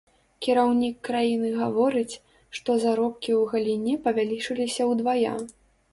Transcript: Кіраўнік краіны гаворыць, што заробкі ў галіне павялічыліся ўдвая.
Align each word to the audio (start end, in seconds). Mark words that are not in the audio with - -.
Кіраўнік 0.45 0.95
краіны 1.07 1.51
гаворыць, 1.59 2.19
што 2.61 2.77
заробкі 2.87 3.31
ў 3.41 3.53
галіне 3.53 3.93
павялічыліся 4.09 4.91
ўдвая. 4.95 5.37